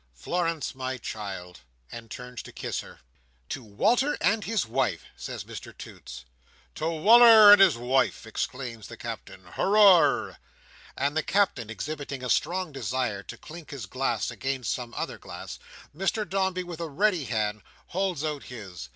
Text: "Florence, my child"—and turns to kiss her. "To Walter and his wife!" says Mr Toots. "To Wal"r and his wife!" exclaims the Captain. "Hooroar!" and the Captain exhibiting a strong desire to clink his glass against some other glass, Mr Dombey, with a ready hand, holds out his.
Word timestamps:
"Florence, 0.15 0.73
my 0.73 0.97
child"—and 0.97 2.09
turns 2.09 2.41
to 2.41 2.51
kiss 2.51 2.79
her. 2.79 3.01
"To 3.49 3.61
Walter 3.63 4.17
and 4.19 4.43
his 4.43 4.65
wife!" 4.65 5.05
says 5.15 5.43
Mr 5.43 5.77
Toots. 5.77 6.25
"To 6.73 6.89
Wal"r 6.89 7.51
and 7.51 7.61
his 7.61 7.77
wife!" 7.77 8.25
exclaims 8.25 8.87
the 8.87 8.97
Captain. 8.97 9.43
"Hooroar!" 9.45 10.37
and 10.97 11.15
the 11.15 11.21
Captain 11.21 11.69
exhibiting 11.69 12.23
a 12.23 12.31
strong 12.31 12.71
desire 12.71 13.21
to 13.21 13.37
clink 13.37 13.69
his 13.69 13.85
glass 13.85 14.31
against 14.31 14.73
some 14.73 14.95
other 14.95 15.19
glass, 15.19 15.59
Mr 15.95 16.27
Dombey, 16.27 16.63
with 16.63 16.79
a 16.81 16.89
ready 16.89 17.25
hand, 17.25 17.61
holds 17.89 18.23
out 18.23 18.45
his. 18.45 18.89